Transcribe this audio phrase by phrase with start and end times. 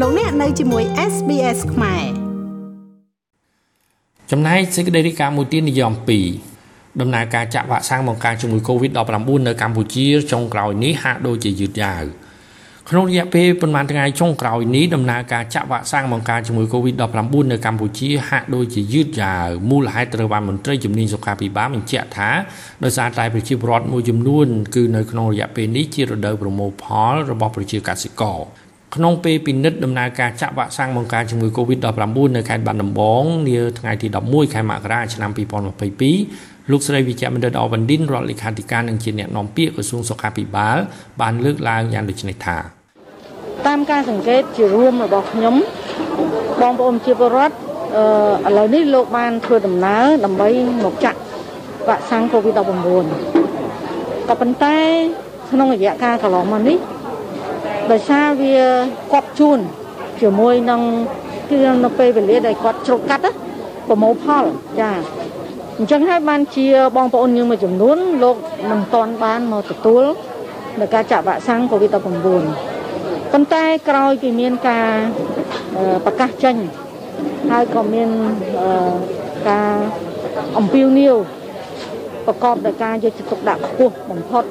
[0.00, 2.04] លោកអ្នកនៅជាមួយ SBS ខ្មែរ
[4.30, 5.92] ចំណែកសេចក្តីរាយការណ៍មួយទៀតនិយម
[6.46, 12.04] 2ដំណើរការចាក់វ៉ាក់សាំងបង្ការជំងឺ Covid-19 នៅកម្ពុជាចុងក្រោយនេះហាក់ដូចជាយឺតយ៉ាវ
[12.88, 22.30] ក្នុងរយៈពេលប្រហែលថ្ងៃចុងក្រោយនេះដំណើរការចាក់វ៉ាក់សាំងបង្ការជំងឺ Covid-19 នៅកម្ពុជាហាក់ដូចជាយឺតយ៉ាវមូលហេតុត្រូវបានមន្ត្រីជំនាញសុខាភិបាលបញ្ជាក់ថា
[22.84, 28.40] ដោយសារតែប្រជាពលរដ្ឋមួយចំនួនគឺនៅក្នុងរយៈពេលនេះជារដូវប្រមូលផលរបស់ប្រជាកសិករ
[28.94, 35.30] ក្នុងពេលពិនិត្យដំណើរការចាក់វ៉ាក់សាំងបង្ការជំងឺ Covid-19 នៅខេត្តបាត់ដំបងនាថ្ងៃទី11ខែមករាឆ្នាំ
[36.00, 40.76] 2022លោកស្រីវិជ្ជបណ្ឌិតអវណ្ឌិនរដ្ឋលេខាធិការនិងជាអ្នកនាំពាក្យក្រសួងសុខាភិបាល
[41.20, 42.56] បានលើកឡើងយ៉ាងដូចនេះថា
[43.66, 45.54] តាមការសង្កេតជារួមរបស់ខ្ញុំ
[46.60, 47.54] បងប្អូនជាពលរដ្ឋ
[48.46, 50.48] អឺឥឡូវនេះលោកបានធ្វើដំណើរដើម្បី
[50.84, 51.18] មកចាក់
[51.88, 52.58] វ៉ាក់សាំង COVID-19
[54.28, 54.76] ក៏ប៉ុន្តែ
[55.50, 56.78] ក្នុងរយៈកាលកន្លងមកនេះ
[57.92, 58.56] ដោយសារវា
[59.12, 59.58] គាត់ជូន
[60.20, 60.80] ជាមួយនឹង
[61.50, 63.34] គឺនៅពេលវេលាដែលគាត់ជ្រុកកាត់
[63.88, 64.44] ប្រមូលផល
[64.80, 64.90] ចា
[65.78, 68.36] អញ្ចឹងហើយបានជាបងប្អូនយើងមួយចំនួនលោក
[68.70, 70.04] មិនទាន់បានមកទទួល
[70.80, 71.96] នៅការចាក់វ៉ាក់សាំង COVID-19
[73.32, 74.90] ប៉ុន្តែក្រោយពីមានការ
[76.04, 76.56] ប្រកាសចេញ
[77.50, 78.08] ហើយក៏មាន
[79.48, 79.72] ការ
[80.58, 81.16] អំពាវនាវ
[82.26, 84.44] ប្រកបដោយការយកចិត្តទុកដាក់ខ្ពស់បំផុត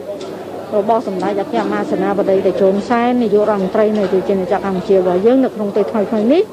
[0.78, 6.44] របស់សម្ដេចអគ្គមហាសេនាបតីតេជោនសែននាយករដ្ឋមន្ត្រីនៃប្រជាជាតិកម្ពុជារបស់យើងនៅក្នុងពេលថ្មីៗនេះ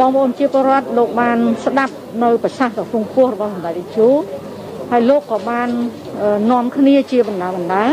[0.00, 4.08] បងប្អូនជាពលរដ្ឋលោកបានស្ដាប់នៅប្រសាសន៍ដ៏គង់ពោះរបស់សម្ដេចតេជោ
[4.90, 5.68] ហើយលោកក៏បាន
[6.50, 7.84] នាំគ្នាជាបណ្ដាបណ្ដា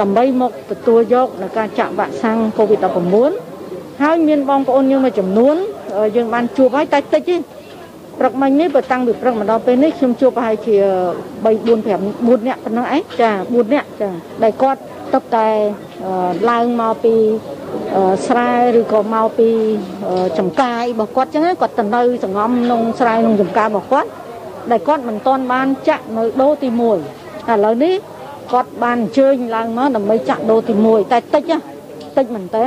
[0.00, 5.56] ដើម្បីមកទទួលយកនៅការចាក់វ៉ាក់សាំង COVID-19 ហើយមានបងប្អូនយើងមួយចំនួន
[6.16, 7.36] យើងបានជួបហើយតែតិចទេ
[8.18, 10.76] ព្រឹកមិញនេះបើតាំងពីព្រឹកមកដល់ពេលនេះខ្ញុំជួបប្រហែលជា
[11.44, 14.10] 3 4 5 4នាក់ប៉ុណ្ណឹងឯងចា4នាក់ចា
[14.42, 14.80] ដែលគាត់
[15.14, 15.48] ទឹកតែ
[16.50, 17.14] ឡើងមកពី
[18.26, 19.48] ស្រែឬក៏មកពី
[20.38, 24.08] ចំការរបស់គាត់ចឹងគាត់ទៅនៅសង្ងំក្នុងស្រែក្នុងចំការរបស់គាត់
[24.70, 26.80] ដែលគាត់មិនទាន់បានចាក់នៅដូទី1
[27.48, 27.94] ឥឡូវនេះ
[28.52, 31.52] គាត់បានអញ្ជើញឡើងមកដើម្បីចាក់ដូទី1តែតិច
[32.16, 32.64] តិចមែនតើ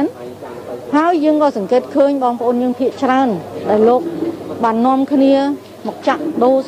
[0.95, 3.29] ហើយយើងក៏សង្កេតឃើញបងប្អូនយើងភាកច្រើន
[3.69, 4.01] ដែលលោក
[4.63, 5.33] បាននាំគ្នា
[5.87, 6.63] មកចាក់ដូស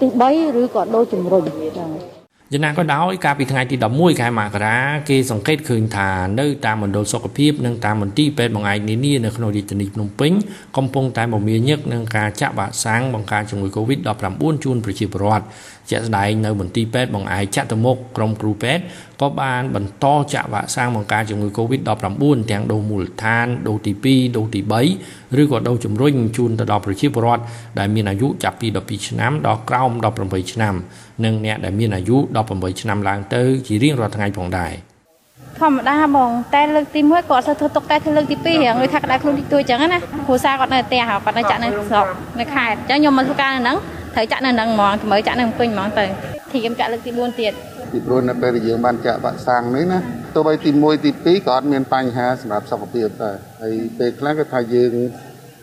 [0.00, 1.42] ទី3ឬក៏ដូសជំរុញ
[1.78, 2.14] ចា៎
[2.52, 4.76] យ៉ាងណាក៏ដោយកាលពីថ្ងៃទី11ខែមករា
[5.08, 6.08] គេសង្កេតឃើញថា
[6.40, 10.32] នៅតាមមណ្ឌលសុខភាពនិងតាមមន្ទីរពេទ្យបង្អែកនានានៅក្នុងរាជធានីភ្នំពេញ
[10.76, 15.44] កំពុងតែមមាញឹកនឹងការចាក់វ៉ាក់សាំងបង្ការជំងឺ Covid-19 ជូនប្រជាពលរដ្ឋ
[15.90, 18.82] ជាក់ស្ដែងនៅមន្ទីរពេទ្យបង្អែកចាក់ទៅមុខក្រុមគ្រូពេទ្យ
[19.22, 21.90] ក៏បានបន្តចាក់វ៉ាក់សាំងបង្ការជំងឺ Covid-19
[22.50, 24.60] ទាំងដូសមូលដ្ឋានដូសទី2ដូសទី
[25.00, 27.42] 3ឬក៏ដូសជំរុញជូនទៅដល់ប្រជាពលរដ្ឋ
[27.78, 29.90] ដែលមានអាយុចាប់ពី12ឆ្នាំដល់ក្រោម
[30.22, 30.74] 18ឆ្នាំ
[31.24, 32.16] និងអ្នកដែលមានអាយុ
[32.48, 34.72] 18ឆ្នាំឡើងទៅជារៀងរាល់ថ្ងៃផងដែរ
[35.60, 42.06] ធម្មតាបងតែលើកទី1គាត់ទៅធ្វើទុកតែធ្វើលើកទី2រៀងលុយថាក្តៅខ្លួនតិចតួចចឹងណាគ្រូសាគាត់នៅផ្ទះគាត់នៅចាក់នៅស្រុក
[42.40, 43.76] នៅខេត្តអញ្ចឹងខ្ញុំមកធ្វើការនៅហ្នឹង
[44.14, 46.04] ត្រូវចាក់នៅហ្នឹងហ្មងជំរឿចាក់នៅពេញហ្មងទៅ
[46.52, 47.52] ធៀមចាក់លើកទី4ទៀត
[47.94, 49.98] ពីព្រោះនៅពេលដែលយើងបានចាក់វ៉ាក់សាំងនេះណា
[50.34, 54.92] ទោះបីទី1ទី2ក៏អត់មានបញ្ហាសម្រាប់សុខភាពដែរហើយពេលខ្លះក៏ថាយើង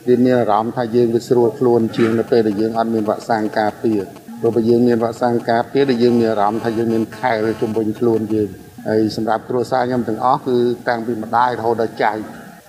[0.07, 4.01] វាមានអារម្មណ៍ថាយើងវាស្រួលខ្លួនជាងនៅពេលដែលយើងអត់មានវ៉ាក់សាំងការពារ
[4.39, 8.49] ព្រោះបើយើងមានវ៉ាក់សាំងការពារដែលយើងមានអារម្មណ៍ថាយើងមានខែលជុំវិញខ្លួនយើង
[8.87, 12.11] ហើយសម្រាប់គ្រួសារខ្ញុំទាំងអស់គឺតាំងពីម្ដាយរហូតដល់ចៅ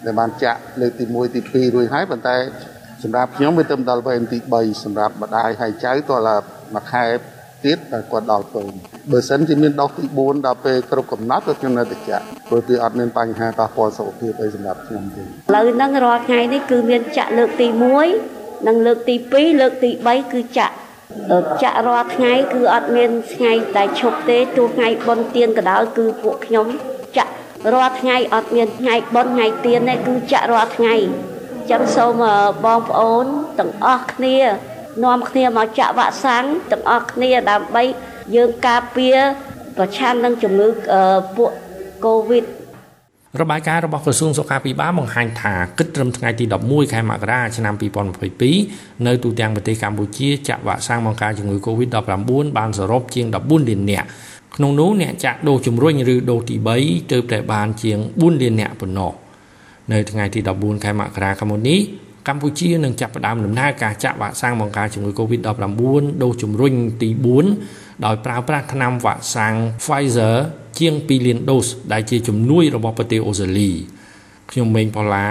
[0.04, 2.36] ដែលបានចាក់លើកទី1ទី2រួចហើយប៉ុន្តែ
[3.02, 6.16] សម្រាប់ខ្ញុំវាទៅដល់វេនទី3សម្រាប់ម្ដាយហើយចៅតើ
[6.74, 7.04] មួយខែ
[7.64, 8.64] ទៀតតែគាត់ដល់ពើ
[9.10, 17.66] បើសិនជាមានដុសទី4ដល់ពេលគ្រប់កំណត់ក៏ខ្ញុំនៅតែចាក់ព្រោះវាអត់មានបញ្ហាប៉ះពាល់សុខភាពអីសម្រាប់ខ្ញុំទេឥឡូវហ្នឹងរាល់ថ្ងៃនេះគឺមានចាក់លើកទី
[18.16, 20.74] 1និងលើកទី2លើកទី3គឺចាក់
[21.62, 26.66] ចាក់រាល់ថ្ងៃគឺអត់មានថ្ងៃតែឈប់ទេទោះថ្ងៃបុណ្យទានក៏ដោយគឺពួកខ្ញុំ
[27.16, 27.32] ចាក់
[27.72, 30.94] រាល់ថ្ងៃអត់មានថ្ងៃបុណ្យថ្ងៃទានទេគឺចាក់រាល់ថ្ងៃ
[31.70, 32.22] ចឹងសូម
[32.64, 33.26] បងប្អូន
[33.58, 34.36] ទាំងអស់គ្នា
[35.04, 37.82] នាំគ្នាមកចាក់វ៉ាក់សាំងទាំងអស់គ្នាដើម្បី
[38.36, 39.16] យើងការពារ
[39.76, 40.68] ប្រឆាំងនឹងជំងឺ
[41.36, 41.50] ពួក
[42.04, 42.44] កូវីដ
[43.40, 47.74] របាយការណ៍របស់ក្រសួងសុខាភិបាលបង្ហាញថាគិតត្រឹមថ្ងៃទី11ខែមករាឆ្នាំ
[48.40, 54.06] 2022នៅទូទាំងប្រទេសកម្ពុជាចាក់វ៉ាក់សាំងបង្ការជំងឺ Covid-19 បានសរុបជាង14លាននាក់
[54.56, 59.12] ក្នុងនោះអ្នកចាក់ដូសជំរុញឬដូសទី3ទើបតែបានជាង4លាននាក់ប៉ុណ្ណោះ
[59.92, 61.80] នៅថ្ងៃទី14ខែមករាខាងមុននេះ
[62.28, 67.08] កម្ពុជានឹងចាប់ផ្ដើមដំណើរការចាក់វ៉ាក់សាំងបង្ការជំងឺ Covid-19 ដូសជំរុញទី
[67.56, 69.54] 4ដោយប្រើប្រាស់ថ្នាំវ៉ាក់សាំង
[69.84, 70.36] Pfizer
[70.78, 73.70] ជាង2លានដូសដែលជាជំនួយរបស់ប្រទេសអូស្ត្រាលី
[74.50, 75.26] ខ្ញុំម៉េងផល្លា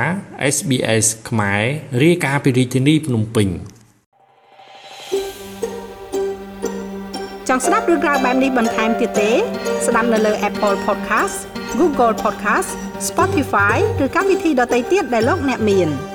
[0.55, 1.63] SBS ខ្មែរ
[2.03, 3.47] រាយការណ៍ពីរាជធានីភ្នំពេញ
[7.47, 9.31] ចង់ស្ដាប់រឿងរ៉ាវបែបនេះបន្ថែមទៀតទេ
[9.87, 11.37] ស្ដាប់នៅលើ Apple Podcast
[11.79, 12.69] Google Podcast
[13.09, 15.89] Spotify ឬកម្មវិធីដទៃទៀតដែលលោកអ្នកមាន។